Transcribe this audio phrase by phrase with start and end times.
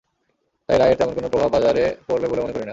[0.69, 2.69] তাই রায়ের তেমন কোনো প্রভাব বাজারে পড়বে বলে মনে করি না।